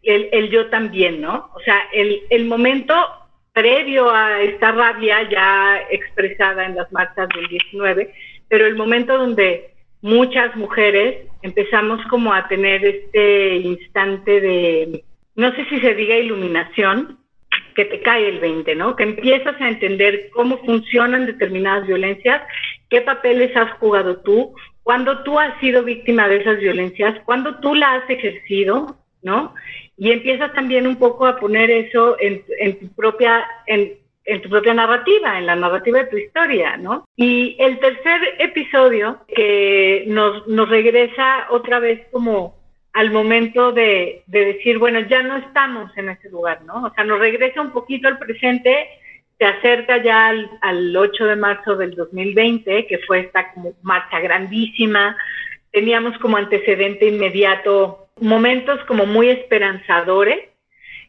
el, 0.03 0.49
yo 0.49 0.69
también, 0.69 1.19
¿no? 1.19 1.51
O 1.53 1.59
sea, 1.59 1.77
el, 1.91 2.21
el 2.29 2.45
momento 2.45 2.95
previo 3.51 4.09
a 4.09 4.41
esta 4.41 4.71
rabia 4.71 5.29
ya 5.29 5.81
expresada 5.89 6.65
en 6.65 6.75
las 6.75 6.89
marchas 6.93 7.27
del 7.35 7.47
19, 7.47 8.13
pero 8.47 8.65
el 8.65 8.77
momento 8.77 9.17
donde 9.17 9.71
muchas 10.01 10.55
mujeres 10.55 11.27
empezamos 11.41 11.99
como 12.09 12.33
a 12.33 12.47
tener 12.47 12.85
este 12.85 13.57
instante 13.57 14.39
de, 14.39 15.03
no 15.35 15.51
sé 15.55 15.65
si 15.65 15.79
se 15.81 15.93
diga 15.93 16.15
iluminación, 16.15 17.20
que 17.75 17.85
te 17.85 18.01
cae 18.01 18.27
el 18.27 18.39
20, 18.39 18.75
¿no? 18.75 18.95
Que 18.95 19.03
empiezas 19.03 19.59
a 19.59 19.69
entender 19.69 20.29
cómo 20.33 20.57
funcionan 20.59 21.25
determinadas 21.25 21.87
violencias, 21.87 22.41
qué 22.89 23.01
papeles 23.01 23.55
has 23.55 23.71
jugado 23.79 24.17
tú, 24.21 24.53
cuando 24.83 25.23
tú 25.23 25.39
has 25.39 25.59
sido 25.59 25.83
víctima 25.83 26.27
de 26.27 26.37
esas 26.37 26.59
violencias, 26.59 27.19
cuando 27.25 27.59
tú 27.59 27.75
la 27.75 27.93
has 27.95 28.09
ejercido, 28.09 28.97
¿no? 29.21 29.53
Y 29.97 30.11
empiezas 30.11 30.53
también 30.53 30.87
un 30.87 30.97
poco 30.97 31.27
a 31.27 31.37
poner 31.37 31.69
eso 31.69 32.17
en, 32.19 32.43
tu 32.79 32.87
propia, 32.95 33.45
en, 33.67 34.41
tu 34.41 34.49
propia 34.49 34.73
narrativa, 34.73 35.37
en 35.37 35.45
la 35.45 35.55
narrativa 35.55 35.99
de 35.99 36.09
tu 36.09 36.17
historia, 36.17 36.77
¿no? 36.77 37.05
Y 37.15 37.55
el 37.59 37.79
tercer 37.79 38.21
episodio 38.39 39.19
que 39.27 40.05
nos, 40.07 40.47
nos 40.47 40.67
regresa 40.69 41.47
otra 41.51 41.79
vez 41.79 42.07
como 42.11 42.60
al 42.93 43.11
momento 43.11 43.71
de, 43.71 44.23
decir, 44.27 44.77
bueno, 44.77 44.99
ya 45.01 45.23
no 45.23 45.37
estamos 45.37 45.95
en 45.97 46.09
ese 46.09 46.29
lugar, 46.29 46.63
¿no? 46.63 46.85
O 46.85 46.93
sea, 46.93 47.03
nos 47.03 47.19
regresa 47.19 47.61
un 47.61 47.71
poquito 47.71 48.07
al 48.07 48.17
presente, 48.17 48.89
se 49.37 49.45
acerca 49.45 49.97
ya 50.03 50.27
al, 50.27 50.49
al 50.61 50.95
8 50.95 51.25
de 51.25 51.35
marzo 51.35 51.75
del 51.75 51.95
2020, 51.95 52.87
que 52.87 52.97
fue 52.99 53.21
esta 53.21 53.51
como 53.53 53.73
marcha 53.81 54.19
grandísima, 54.19 55.15
teníamos 55.71 56.17
como 56.17 56.37
antecedente 56.37 57.07
inmediato 57.07 58.09
momentos 58.19 58.83
como 58.85 59.05
muy 59.05 59.29
esperanzadores 59.29 60.49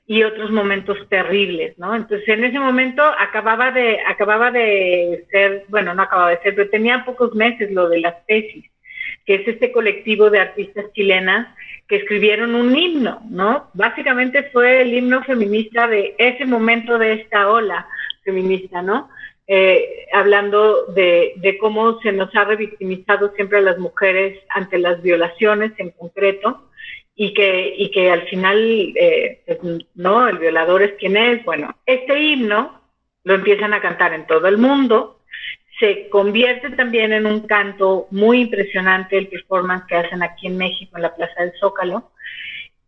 y 0.06 0.22
otros 0.24 0.50
momentos 0.50 0.98
terribles, 1.08 1.78
¿no? 1.78 1.94
Entonces 1.94 2.28
en 2.28 2.44
ese 2.44 2.58
momento 2.58 3.02
acababa 3.02 3.70
de, 3.70 4.00
acababa 4.06 4.50
de 4.50 5.26
ser, 5.30 5.64
bueno, 5.68 5.94
no 5.94 6.02
acababa 6.02 6.30
de 6.30 6.40
ser, 6.42 6.54
pero 6.54 6.70
tenía 6.70 7.04
pocos 7.04 7.34
meses 7.34 7.70
lo 7.70 7.88
de 7.88 8.00
las 8.00 8.24
tesis, 8.26 8.64
que 9.24 9.36
es 9.36 9.48
este 9.48 9.72
colectivo 9.72 10.30
de 10.30 10.40
artistas 10.40 10.86
chilenas 10.92 11.48
que 11.92 11.98
escribieron 11.98 12.54
un 12.54 12.74
himno, 12.74 13.20
¿no? 13.28 13.68
Básicamente 13.74 14.44
fue 14.44 14.80
el 14.80 14.94
himno 14.94 15.22
feminista 15.24 15.86
de 15.86 16.14
ese 16.16 16.46
momento 16.46 16.96
de 16.96 17.12
esta 17.12 17.50
ola 17.50 17.86
feminista, 18.24 18.80
¿no? 18.80 19.10
Eh, 19.46 20.06
hablando 20.10 20.86
de, 20.86 21.34
de, 21.36 21.58
cómo 21.58 22.00
se 22.00 22.10
nos 22.12 22.34
ha 22.34 22.44
revictimizado 22.44 23.34
siempre 23.34 23.58
a 23.58 23.60
las 23.60 23.78
mujeres 23.78 24.38
ante 24.48 24.78
las 24.78 25.02
violaciones 25.02 25.72
en 25.76 25.90
concreto 25.90 26.70
y 27.14 27.34
que, 27.34 27.74
y 27.76 27.90
que 27.90 28.10
al 28.10 28.22
final, 28.22 28.58
eh, 28.96 29.42
pues, 29.46 29.58
no, 29.94 30.26
el 30.26 30.38
violador 30.38 30.80
es 30.80 30.92
quien 30.92 31.18
es. 31.18 31.44
Bueno, 31.44 31.76
este 31.84 32.18
himno 32.18 32.80
lo 33.22 33.34
empiezan 33.34 33.74
a 33.74 33.82
cantar 33.82 34.14
en 34.14 34.26
todo 34.26 34.48
el 34.48 34.56
mundo, 34.56 35.20
se 35.82 36.08
convierte 36.10 36.70
también 36.70 37.12
en 37.12 37.26
un 37.26 37.40
canto 37.40 38.06
muy 38.12 38.42
impresionante 38.42 39.18
el 39.18 39.26
performance 39.26 39.84
que 39.88 39.96
hacen 39.96 40.22
aquí 40.22 40.46
en 40.46 40.56
México, 40.56 40.96
en 40.96 41.02
la 41.02 41.14
Plaza 41.16 41.42
del 41.42 41.52
Zócalo. 41.58 42.12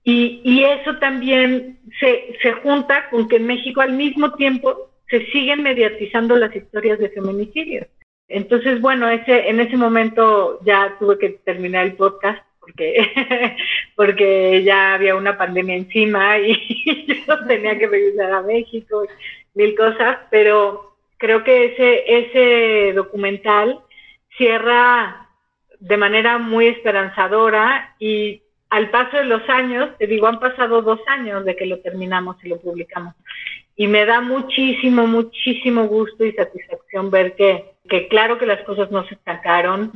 Y, 0.05 0.41
y 0.45 0.63
eso 0.63 0.97
también 0.99 1.81
se, 1.99 2.37
se 2.41 2.53
junta 2.53 3.11
con 3.11 3.27
que 3.27 3.37
en 3.37 3.49
México 3.49 3.81
al 3.81 3.95
mismo 3.95 4.35
tiempo 4.35 4.91
se 5.11 5.27
siguen 5.27 5.65
mediatizando 5.65 6.37
las 6.37 6.55
historias 6.55 7.01
de 7.01 7.09
feminicidios. 7.09 7.89
Entonces, 8.29 8.81
bueno, 8.81 9.09
ese, 9.09 9.49
en 9.49 9.59
ese 9.59 9.77
momento 9.77 10.61
ya 10.65 10.95
tuve 11.01 11.19
que 11.19 11.31
terminar 11.31 11.87
el 11.87 11.95
podcast 11.95 12.45
porque, 12.61 13.11
porque 13.97 14.63
ya 14.63 14.95
había 14.95 15.17
una 15.17 15.37
pandemia 15.37 15.75
encima 15.75 16.39
y 16.39 17.17
yo 17.27 17.45
tenía 17.47 17.77
que 17.77 17.89
regresar 17.89 18.31
a 18.35 18.43
México, 18.43 19.05
mil 19.55 19.75
cosas, 19.75 20.19
pero 20.31 20.94
creo 21.25 21.43
que 21.43 21.73
ese, 21.73 22.05
ese 22.07 22.93
documental 22.93 23.81
cierra 24.37 25.27
de 25.81 25.97
manera 25.97 26.37
muy 26.37 26.67
esperanzadora 26.67 27.95
y 27.99 28.43
al 28.69 28.91
paso 28.91 29.17
de 29.17 29.25
los 29.25 29.49
años, 29.49 29.97
te 29.97 30.07
digo, 30.07 30.27
han 30.27 30.39
pasado 30.39 30.83
dos 30.83 31.01
años 31.07 31.47
de 31.47 31.57
que 31.57 31.65
lo 31.65 31.79
terminamos 31.79 32.37
y 32.45 32.51
lo 32.51 32.61
publicamos. 32.61 33.15
Y 33.75 33.87
me 33.87 34.05
da 34.05 34.21
muchísimo, 34.21 35.07
muchísimo 35.07 35.87
gusto 35.87 36.27
y 36.27 36.33
satisfacción 36.33 37.11
ver 37.11 37.35
que, 37.37 37.73
que 37.89 38.07
claro 38.09 38.37
que 38.37 38.45
las 38.45 38.61
cosas 38.65 38.91
no 38.91 39.07
se 39.09 39.15
estancaron, 39.15 39.93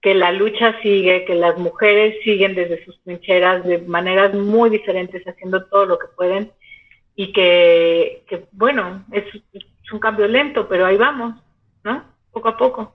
que 0.00 0.16
la 0.16 0.32
lucha 0.32 0.82
sigue, 0.82 1.24
que 1.26 1.36
las 1.36 1.58
mujeres 1.58 2.16
siguen 2.24 2.56
desde 2.56 2.84
sus 2.84 3.00
trincheras 3.04 3.64
de 3.64 3.78
maneras 3.78 4.34
muy 4.34 4.68
diferentes, 4.68 5.22
haciendo 5.28 5.64
todo 5.66 5.86
lo 5.86 5.98
que 6.00 6.08
pueden 6.16 6.50
y 7.14 7.32
que, 7.32 8.24
bueno, 8.50 9.04
es, 9.12 9.24
un 9.92 10.00
cambio 10.00 10.26
lento, 10.26 10.68
pero 10.68 10.86
ahí 10.86 10.96
vamos, 10.96 11.34
¿no? 11.84 12.04
Poco 12.32 12.48
a 12.48 12.56
poco. 12.56 12.94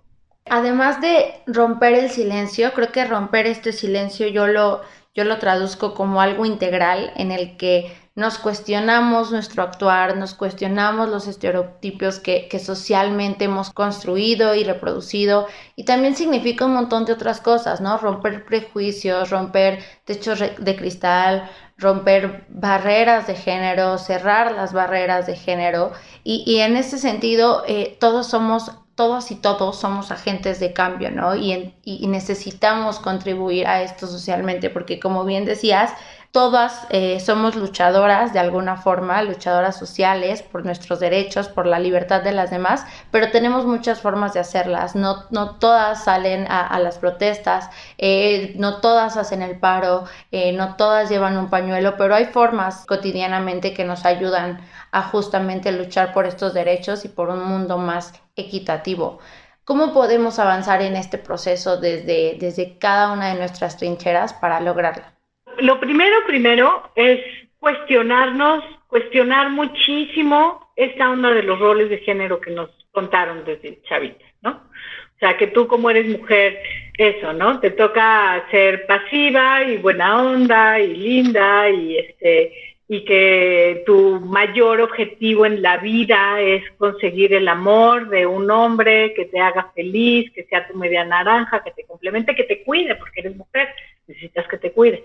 Además 0.50 1.02
de 1.02 1.42
romper 1.46 1.94
el 1.94 2.10
silencio, 2.10 2.72
creo 2.74 2.92
que 2.92 3.06
romper 3.06 3.48
este 3.48 3.74
silencio 3.74 4.28
yo 4.28 4.48
lo, 4.48 4.82
yo 5.14 5.26
lo 5.26 5.38
traduzco 5.40 5.94
como 5.94 6.22
algo 6.22 6.46
integral 6.46 7.12
en 7.16 7.32
el 7.32 7.58
que 7.58 7.94
nos 8.18 8.40
cuestionamos 8.40 9.32
nuestro 9.32 9.62
actuar, 9.62 10.18
nos 10.18 10.34
cuestionamos 10.34 11.08
los 11.08 11.28
estereotipos 11.28 12.20
que, 12.20 12.50
socialmente 12.58 13.46
hemos 13.46 13.70
construido 13.72 14.56
y 14.56 14.64
reproducido 14.64 15.46
y 15.76 15.86
también 15.86 16.16
significa 16.16 16.66
un 16.66 16.74
montón 16.74 17.06
de 17.06 17.14
otras 17.14 17.42
cosas, 17.42 17.80
¿no? 17.80 17.96
Romper 18.00 18.44
prejuicios, 18.44 19.30
romper 19.30 19.84
techos 20.04 20.40
de 20.40 20.76
cristal, 20.76 21.48
romper 21.78 22.46
barreras 22.50 23.28
de 23.28 23.36
género, 23.36 23.98
cerrar 23.98 24.52
las 24.54 24.74
barreras 24.74 25.28
de 25.28 25.36
género 25.36 25.92
y, 26.24 26.60
en 26.60 26.76
ese 26.76 26.98
sentido 26.98 27.64
eh, 27.68 27.98
todos 28.00 28.28
somos 28.28 28.72
todos 28.96 29.30
y 29.30 29.36
todos 29.36 29.80
somos 29.80 30.10
agentes 30.10 30.60
de 30.60 30.74
cambio, 30.74 31.12
¿no? 31.12 31.36
Y, 31.36 31.76
y 31.84 32.08
necesitamos 32.08 32.98
contribuir 32.98 33.68
a 33.68 33.84
esto 33.84 34.08
socialmente, 34.08 34.72
porque 34.72 35.00
como 35.00 35.24
bien 35.24 35.46
decías, 35.46 35.94
Todas 36.32 36.86
eh, 36.90 37.20
somos 37.20 37.56
luchadoras 37.56 38.34
de 38.34 38.40
alguna 38.40 38.76
forma, 38.78 39.22
luchadoras 39.24 39.78
sociales 39.78 40.44
por 40.44 40.66
nuestros 40.66 41.00
derechos, 41.00 41.48
por 41.48 41.66
la 41.66 41.80
libertad 41.80 42.22
de 42.22 42.34
las 42.34 42.52
demás, 42.52 42.86
pero 43.12 43.32
tenemos 43.32 43.66
muchas 43.66 44.02
formas 44.02 44.34
de 44.34 44.42
hacerlas. 44.42 44.96
No, 44.96 45.26
no 45.32 45.56
todas 45.56 46.04
salen 46.04 46.46
a, 46.50 46.78
las 46.80 46.98
protestas, 46.98 47.70
eh, 47.98 48.54
no 48.58 48.82
todas 48.82 49.18
hacen 49.18 49.42
el 49.42 49.58
paro, 49.60 50.04
eh, 50.32 50.52
no 50.54 50.76
todas 50.76 51.10
llevan 51.10 51.38
un 51.38 51.50
pañuelo, 51.50 51.96
pero 51.98 52.14
hay 52.14 52.26
formas 52.26 52.86
cotidianamente 52.86 53.74
que 53.74 53.86
nos 53.86 54.06
ayudan 54.06 54.60
a 54.92 55.04
justamente 55.04 55.72
luchar 55.72 56.14
por 56.14 56.26
estos 56.26 56.54
derechos 56.54 57.06
y 57.06 57.10
por 57.10 57.30
un 57.30 57.44
mundo 57.44 57.78
más 57.78 58.14
equitativo. 58.36 59.20
¿Cómo 59.64 59.94
podemos 59.94 60.40
avanzar 60.40 60.82
en 60.82 60.96
este 60.96 61.18
proceso 61.18 61.78
desde, 61.78 62.38
desde 62.40 62.78
cada 62.78 63.12
una 63.12 63.30
de 63.30 63.36
nuestras 63.36 63.78
trincheras 63.78 64.34
para 64.34 64.62
lograrlo? 64.62 65.17
Lo 65.60 65.80
primero, 65.80 66.18
primero 66.26 66.92
es 66.96 67.20
cuestionarnos, 67.60 68.64
cuestionar 68.88 69.50
muchísimo 69.50 70.72
esta 70.76 71.10
onda 71.10 71.32
de 71.32 71.44
los 71.44 71.60
roles 71.60 71.90
de 71.90 71.98
género 72.00 72.40
que 72.40 72.52
nos 72.52 72.70
contaron 72.92 73.44
desde 73.46 73.82
chavita, 73.84 74.26
¿no? 74.42 74.52
O 74.52 75.20
sea, 75.20 75.36
que 75.36 75.48
tú 75.48 75.68
como 75.68 75.90
eres 75.90 76.08
mujer, 76.08 76.62
eso, 76.98 77.34
¿no? 77.34 77.60
Te 77.60 77.72
toca 77.72 78.46
ser 78.52 78.86
pasiva 78.86 79.64
y 79.64 79.78
buena 79.78 80.22
onda 80.22 80.80
y 80.80 80.96
linda 80.96 81.70
y 81.70 81.98
este 81.98 82.54
y 82.90 83.04
que 83.04 83.84
tu 83.86 84.22
mayor 84.22 84.80
objetivo 84.80 85.46
en 85.46 85.62
la 85.62 85.78
vida 85.78 86.40
es 86.40 86.64
conseguir 86.78 87.34
el 87.34 87.48
amor 87.50 88.08
de 88.08 88.26
un 88.26 88.50
hombre 88.50 89.14
que 89.14 89.26
te 89.26 89.42
haga 89.42 89.72
feliz, 89.76 90.32
que 90.32 90.46
sea 90.46 90.68
tu 90.68 90.74
media 90.78 91.04
naranja, 91.04 91.64
que 91.64 91.72
te 91.72 91.84
complemente, 91.84 92.34
que 92.34 92.46
te 92.46 92.64
cuide, 92.64 92.96
porque 92.96 93.20
eres 93.20 93.36
mujer, 93.36 93.68
necesitas 94.08 94.48
que 94.48 94.58
te 94.58 94.72
cuide. 94.72 95.04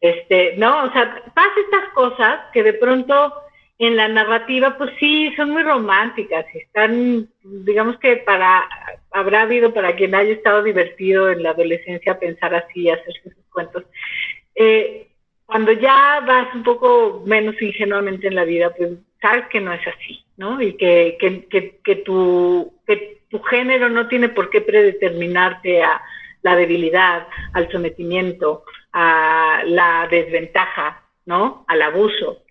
Este, 0.00 0.54
no, 0.56 0.84
o 0.84 0.92
sea, 0.92 1.22
pasa 1.34 1.52
estas 1.64 1.88
cosas 1.92 2.40
que 2.52 2.62
de 2.62 2.72
pronto 2.72 3.34
en 3.78 3.96
la 3.96 4.08
narrativa, 4.08 4.76
pues 4.76 4.90
sí, 4.98 5.32
son 5.36 5.50
muy 5.50 5.62
románticas 5.62 6.44
están, 6.54 7.28
digamos 7.42 7.98
que 7.98 8.18
para, 8.18 8.68
habrá 9.10 9.42
habido 9.42 9.72
para 9.72 9.96
quien 9.96 10.14
haya 10.14 10.32
estado 10.32 10.62
divertido 10.62 11.30
en 11.30 11.42
la 11.42 11.50
adolescencia 11.50 12.18
pensar 12.18 12.54
así, 12.54 12.90
hacerse 12.90 13.22
sus 13.22 13.44
cuentos. 13.50 13.84
Eh, 14.54 15.08
cuando 15.46 15.72
ya 15.72 16.20
vas 16.26 16.54
un 16.54 16.62
poco 16.62 17.22
menos 17.26 17.60
ingenuamente 17.60 18.28
en 18.28 18.34
la 18.34 18.44
vida, 18.44 18.70
pues 18.76 18.90
sabes 19.20 19.46
que 19.48 19.60
no 19.60 19.72
es 19.72 19.86
así, 19.86 20.24
¿no? 20.36 20.60
Y 20.60 20.74
que, 20.74 21.16
que, 21.18 21.46
que, 21.46 21.80
que, 21.82 21.96
tu, 21.96 22.74
que 22.86 23.22
tu 23.30 23.40
género 23.40 23.88
no 23.88 24.08
tiene 24.08 24.28
por 24.28 24.50
qué 24.50 24.60
predeterminarte 24.60 25.82
a 25.82 26.02
la 26.42 26.54
debilidad, 26.54 27.26
al 27.54 27.70
sometimiento, 27.72 28.64
a 28.92 29.62
la 29.64 30.08
desventaja, 30.10 31.02
¿no? 31.26 31.64
Al 31.68 31.82
abuso. 31.82 32.42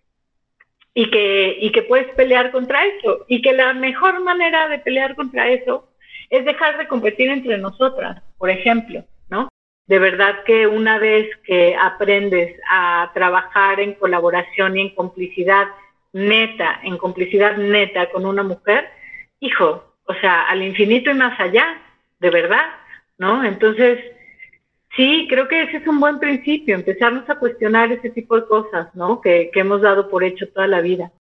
Y 0.94 1.10
que, 1.12 1.58
y 1.60 1.72
que 1.72 1.84
puedes 1.84 2.08
pelear 2.16 2.52
contra 2.52 2.86
eso. 2.86 3.26
Y 3.28 3.42
que 3.42 3.54
la 3.54 3.74
mejor 3.74 4.22
manera 4.22 4.68
de 4.68 4.80
pelear 4.80 5.16
contra 5.16 5.50
eso 5.50 5.90
es 6.30 6.46
dejar 6.46 6.78
de 6.78 6.88
competir 6.88 7.30
entre 7.30 7.58
nosotras, 7.58 8.22
por 8.38 8.50
ejemplo, 8.50 9.04
¿no? 9.30 9.50
De 9.88 10.00
verdad 10.00 10.44
que 10.46 10.68
una 10.68 11.00
vez 11.00 11.28
que 11.44 11.76
aprendes 11.76 12.56
a 12.70 13.10
trabajar 13.14 13.80
en 13.80 13.94
colaboración 13.94 14.78
y 14.78 14.82
en 14.82 14.90
complicidad 14.96 15.68
neta, 16.14 16.80
en 16.84 16.98
complicidad 16.98 17.58
neta 17.58 18.10
con 18.12 18.26
una 18.26 18.44
mujer, 18.44 18.90
hijo, 19.40 19.96
o 20.06 20.14
sea, 20.16 20.44
al 20.44 20.62
infinito 20.62 21.10
y 21.12 21.16
más 21.16 21.40
allá, 21.40 21.82
de 22.20 22.30
verdad, 22.30 22.66
¿no? 23.18 23.44
Entonces, 23.44 24.00
sí, 24.96 25.28
creo 25.30 25.48
que 25.48 25.64
ese 25.64 25.78
es 25.78 25.88
un 25.88 26.00
buen 26.00 26.20
principio, 26.20 26.76
empezarnos 26.76 27.30
a 27.30 27.40
cuestionar 27.40 27.92
ese 27.92 28.10
tipo 28.10 28.36
de 28.36 28.46
cosas, 28.46 28.94
¿no? 28.96 29.22
Que, 29.22 29.50
que 29.54 29.60
hemos 29.62 29.82
dado 29.82 30.10
por 30.10 30.24
hecho 30.24 30.48
toda 30.50 30.68
la 30.68 30.82
vida. 30.82 31.12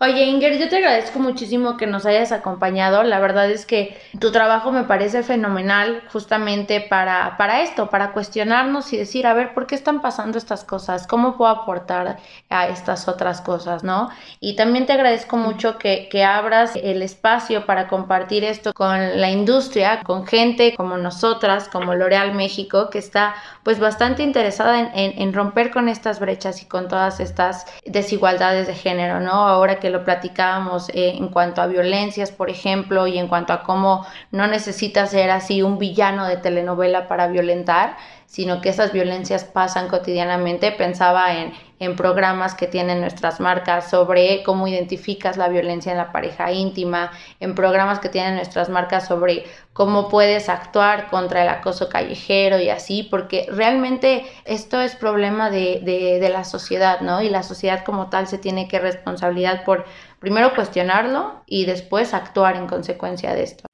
Oye, 0.00 0.26
Inger, 0.26 0.56
yo 0.58 0.68
te 0.68 0.76
agradezco 0.76 1.18
muchísimo 1.18 1.76
que 1.76 1.88
nos 1.88 2.06
hayas 2.06 2.30
acompañado. 2.30 3.02
La 3.02 3.18
verdad 3.18 3.50
es 3.50 3.66
que 3.66 4.00
tu 4.20 4.30
trabajo 4.30 4.70
me 4.70 4.84
parece 4.84 5.24
fenomenal 5.24 6.04
justamente 6.12 6.80
para, 6.80 7.36
para 7.36 7.62
esto, 7.62 7.90
para 7.90 8.12
cuestionarnos 8.12 8.92
y 8.92 8.96
decir, 8.96 9.26
a 9.26 9.34
ver, 9.34 9.54
¿por 9.54 9.66
qué 9.66 9.74
están 9.74 10.00
pasando 10.00 10.38
estas 10.38 10.62
cosas? 10.62 11.08
¿Cómo 11.08 11.36
puedo 11.36 11.50
aportar 11.50 12.18
a 12.48 12.68
estas 12.68 13.08
otras 13.08 13.40
cosas, 13.40 13.82
no? 13.82 14.08
Y 14.38 14.54
también 14.54 14.86
te 14.86 14.92
agradezco 14.92 15.36
mucho 15.36 15.78
que, 15.78 16.08
que 16.08 16.22
abras 16.22 16.76
el 16.76 17.02
espacio 17.02 17.66
para 17.66 17.88
compartir 17.88 18.44
esto 18.44 18.72
con 18.74 19.20
la 19.20 19.30
industria, 19.32 20.04
con 20.04 20.28
gente 20.28 20.76
como 20.76 20.96
nosotras, 20.96 21.68
como 21.68 21.96
L'Oreal 21.96 22.36
México, 22.36 22.88
que 22.88 22.98
está 23.00 23.34
pues 23.64 23.80
bastante 23.80 24.22
interesada 24.22 24.78
en, 24.78 24.90
en, 24.94 25.20
en 25.20 25.32
romper 25.34 25.72
con 25.72 25.88
estas 25.88 26.20
brechas 26.20 26.62
y 26.62 26.66
con 26.66 26.86
todas 26.86 27.18
estas 27.18 27.66
desigualdades 27.84 28.68
de 28.68 28.74
género, 28.76 29.18
¿no? 29.18 29.32
Ahora 29.32 29.80
que 29.80 29.87
lo 29.90 30.04
platicábamos 30.04 30.88
eh, 30.90 31.14
en 31.16 31.28
cuanto 31.28 31.62
a 31.62 31.66
violencias, 31.66 32.30
por 32.30 32.50
ejemplo, 32.50 33.06
y 33.06 33.18
en 33.18 33.28
cuanto 33.28 33.52
a 33.52 33.62
cómo 33.62 34.06
no 34.30 34.46
necesita 34.46 35.06
ser 35.06 35.30
así 35.30 35.62
un 35.62 35.78
villano 35.78 36.26
de 36.26 36.36
telenovela 36.36 37.08
para 37.08 37.28
violentar, 37.28 37.96
sino 38.26 38.60
que 38.60 38.68
esas 38.68 38.92
violencias 38.92 39.44
pasan 39.44 39.88
cotidianamente. 39.88 40.72
Pensaba 40.72 41.34
en, 41.34 41.52
en 41.80 41.96
programas 41.96 42.54
que 42.54 42.66
tienen 42.66 43.00
nuestras 43.00 43.40
marcas 43.40 43.90
sobre 43.90 44.42
cómo 44.42 44.66
identificas 44.66 45.36
la 45.36 45.48
violencia 45.48 45.92
en 45.92 45.98
la 45.98 46.12
pareja 46.12 46.50
íntima, 46.52 47.12
en 47.40 47.54
programas 47.54 48.00
que 48.00 48.08
tienen 48.08 48.34
nuestras 48.36 48.68
marcas 48.68 49.06
sobre 49.06 49.44
cómo 49.72 50.08
puedes 50.08 50.48
actuar 50.48 51.08
contra 51.08 51.42
el 51.42 51.48
acoso 51.48 51.88
callejero 51.88 52.58
y 52.58 52.68
así, 52.68 53.04
porque 53.04 53.46
realmente 53.50 54.24
esto 54.44 54.80
es 54.80 54.96
problema 54.96 55.50
de, 55.50 55.80
de, 55.84 56.18
de 56.18 56.28
la 56.30 56.44
sociedad, 56.44 57.00
¿no? 57.00 57.22
Y 57.22 57.30
la 57.30 57.42
sociedad 57.42 57.84
como 57.84 58.10
tal 58.10 58.26
se 58.26 58.38
tiene 58.38 58.66
que 58.66 58.80
responsabilidad 58.80 59.64
por 59.64 59.84
primero 60.18 60.54
cuestionarlo 60.54 61.42
y 61.46 61.64
después 61.64 62.12
actuar 62.12 62.56
en 62.56 62.66
consecuencia 62.66 63.34
de 63.34 63.42
esto. 63.44 63.67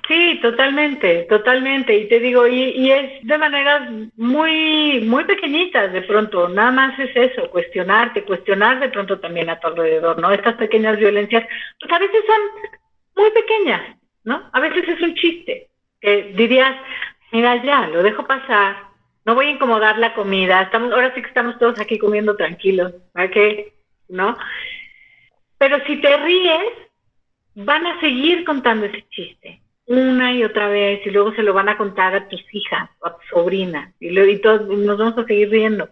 Totalmente, 0.44 1.22
totalmente. 1.22 1.96
Y 1.96 2.06
te 2.06 2.20
digo, 2.20 2.46
y, 2.46 2.64
y, 2.64 2.92
es 2.92 3.26
de 3.26 3.38
maneras 3.38 3.90
muy, 4.16 5.00
muy 5.00 5.24
pequeñitas 5.24 5.90
de 5.90 6.02
pronto. 6.02 6.50
Nada 6.50 6.70
más 6.70 6.98
es 6.98 7.16
eso, 7.16 7.48
cuestionarte, 7.48 8.26
cuestionar 8.26 8.78
de 8.78 8.90
pronto 8.90 9.18
también 9.18 9.48
a 9.48 9.58
tu 9.58 9.68
alrededor, 9.68 10.20
¿no? 10.20 10.30
Estas 10.30 10.56
pequeñas 10.56 10.98
violencias, 10.98 11.48
pues 11.80 11.90
a 11.90 11.98
veces 11.98 12.20
son 12.26 12.72
muy 13.16 13.30
pequeñas, 13.30 13.96
¿no? 14.24 14.50
A 14.52 14.60
veces 14.60 14.86
es 14.86 15.00
un 15.00 15.14
chiste. 15.14 15.70
Que 15.98 16.34
dirías, 16.36 16.76
mira 17.32 17.64
ya, 17.64 17.86
lo 17.86 18.02
dejo 18.02 18.26
pasar, 18.26 18.76
no 19.24 19.34
voy 19.34 19.46
a 19.46 19.52
incomodar 19.52 19.96
la 19.96 20.12
comida, 20.12 20.60
estamos, 20.60 20.92
ahora 20.92 21.14
sí 21.14 21.22
que 21.22 21.28
estamos 21.28 21.58
todos 21.58 21.80
aquí 21.80 21.96
comiendo 21.96 22.36
tranquilos, 22.36 22.92
¿verdad 23.14 23.32
que? 23.32 23.72
¿No? 24.10 24.36
Pero 25.56 25.82
si 25.86 25.96
te 26.02 26.14
ríes, 26.18 26.70
van 27.54 27.86
a 27.86 27.98
seguir 28.00 28.44
contando 28.44 28.84
ese 28.84 29.06
chiste 29.08 29.63
una 29.86 30.32
y 30.32 30.44
otra 30.44 30.68
vez 30.68 31.06
y 31.06 31.10
luego 31.10 31.34
se 31.34 31.42
lo 31.42 31.52
van 31.52 31.68
a 31.68 31.76
contar 31.76 32.14
a 32.14 32.28
tus 32.28 32.42
hijas 32.52 32.88
o 33.00 33.06
a 33.06 33.16
tu 33.16 33.26
sobrina 33.28 33.92
y, 34.00 34.10
lo, 34.10 34.24
y 34.24 34.38
todos 34.38 34.66
nos 34.66 34.98
vamos 34.98 35.18
a 35.18 35.26
seguir 35.26 35.50
riendo. 35.50 35.88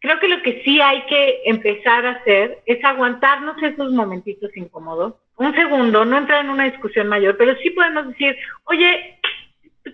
Creo 0.00 0.18
que 0.18 0.28
lo 0.28 0.42
que 0.42 0.62
sí 0.64 0.80
hay 0.80 1.02
que 1.06 1.42
empezar 1.44 2.06
a 2.06 2.12
hacer 2.12 2.58
es 2.66 2.82
aguantarnos 2.84 3.62
esos 3.62 3.92
momentitos 3.92 4.54
incómodos. 4.56 5.14
Un 5.36 5.54
segundo, 5.54 6.04
no 6.04 6.18
entrar 6.18 6.44
en 6.44 6.50
una 6.50 6.64
discusión 6.64 7.08
mayor, 7.08 7.36
pero 7.36 7.56
sí 7.56 7.70
podemos 7.70 8.08
decir, 8.08 8.36
oye, 8.64 9.18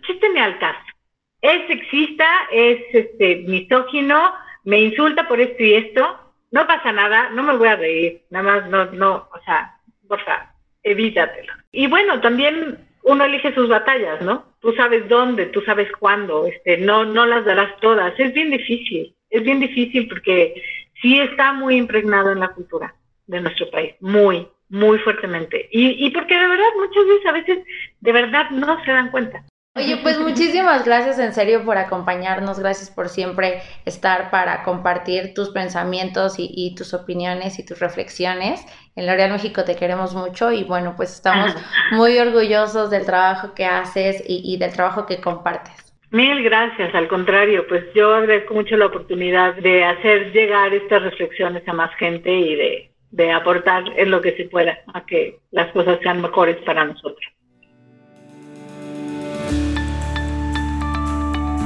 chiste 0.06 0.26
al 0.38 0.58
caso. 0.58 0.80
Es 1.40 1.66
sexista, 1.68 2.26
es 2.50 2.82
este 2.92 3.36
misógino, 3.46 4.32
me 4.64 4.80
insulta 4.80 5.28
por 5.28 5.40
esto 5.40 5.62
y 5.62 5.74
esto, 5.74 6.18
no 6.50 6.66
pasa 6.66 6.92
nada, 6.92 7.30
no 7.30 7.42
me 7.42 7.56
voy 7.56 7.68
a 7.68 7.76
reír, 7.76 8.22
nada 8.30 8.44
más 8.44 8.70
no, 8.70 8.86
no, 8.86 9.28
o 9.32 9.40
sea, 9.44 9.76
por 10.08 10.20
favor, 10.24 10.46
evítatelo. 10.82 11.52
Y 11.70 11.86
bueno, 11.86 12.20
también 12.20 12.78
uno 13.06 13.24
elige 13.24 13.54
sus 13.54 13.68
batallas, 13.68 14.20
¿no? 14.20 14.44
Tú 14.60 14.72
sabes 14.72 15.08
dónde, 15.08 15.46
tú 15.46 15.60
sabes 15.60 15.88
cuándo, 16.00 16.44
este, 16.46 16.78
no, 16.78 17.04
no 17.04 17.24
las 17.24 17.44
darás 17.44 17.78
todas. 17.80 18.12
Es 18.18 18.34
bien 18.34 18.50
difícil, 18.50 19.14
es 19.30 19.42
bien 19.44 19.60
difícil 19.60 20.08
porque 20.08 20.60
sí 21.00 21.20
está 21.20 21.52
muy 21.52 21.76
impregnado 21.76 22.32
en 22.32 22.40
la 22.40 22.48
cultura 22.48 22.96
de 23.28 23.40
nuestro 23.40 23.70
país, 23.70 23.94
muy, 24.00 24.48
muy 24.68 24.98
fuertemente. 24.98 25.68
Y, 25.70 26.04
y 26.04 26.10
porque 26.10 26.34
de 26.34 26.48
verdad 26.48 26.66
muchas 26.76 27.06
veces, 27.06 27.26
a 27.26 27.32
veces, 27.32 27.58
de 28.00 28.12
verdad 28.12 28.50
no 28.50 28.84
se 28.84 28.90
dan 28.90 29.12
cuenta. 29.12 29.44
Oye, 29.76 29.98
pues 29.98 30.18
muchísimas 30.18 30.86
gracias 30.86 31.18
en 31.18 31.34
serio 31.34 31.62
por 31.62 31.76
acompañarnos, 31.76 32.58
gracias 32.58 32.88
por 32.90 33.10
siempre 33.10 33.60
estar 33.84 34.30
para 34.30 34.62
compartir 34.62 35.34
tus 35.34 35.50
pensamientos 35.50 36.38
y, 36.38 36.50
y 36.50 36.74
tus 36.74 36.94
opiniones 36.94 37.58
y 37.58 37.66
tus 37.66 37.78
reflexiones. 37.78 38.64
En 38.96 39.06
L'Oreal 39.06 39.32
México 39.32 39.64
te 39.64 39.76
queremos 39.76 40.14
mucho 40.14 40.50
y 40.50 40.64
bueno, 40.64 40.94
pues 40.96 41.12
estamos 41.12 41.54
muy 41.92 42.18
orgullosos 42.18 42.88
del 42.88 43.04
trabajo 43.04 43.52
que 43.52 43.66
haces 43.66 44.24
y, 44.26 44.40
y 44.50 44.56
del 44.56 44.72
trabajo 44.72 45.04
que 45.04 45.20
compartes. 45.20 45.94
Mil 46.10 46.42
gracias, 46.42 46.94
al 46.94 47.06
contrario, 47.06 47.66
pues 47.68 47.84
yo 47.94 48.14
agradezco 48.14 48.54
mucho 48.54 48.78
la 48.78 48.86
oportunidad 48.86 49.56
de 49.56 49.84
hacer 49.84 50.32
llegar 50.32 50.72
estas 50.72 51.02
reflexiones 51.02 51.68
a 51.68 51.74
más 51.74 51.94
gente 51.96 52.32
y 52.32 52.54
de, 52.54 52.90
de 53.10 53.30
aportar 53.30 53.84
en 53.96 54.10
lo 54.10 54.22
que 54.22 54.34
se 54.36 54.44
pueda 54.44 54.78
a 54.94 55.04
que 55.04 55.40
las 55.50 55.70
cosas 55.72 55.98
sean 56.02 56.22
mejores 56.22 56.56
para 56.64 56.86
nosotros. 56.86 57.35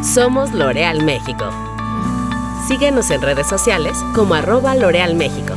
Somos 0.03 0.53
L'Oreal 0.53 1.03
México. 1.03 1.51
Síguenos 2.67 3.11
en 3.11 3.21
redes 3.21 3.47
sociales 3.47 3.99
como 4.15 4.33
arroba 4.33 4.75
L'Oreal 4.75 5.15
México. 5.15 5.55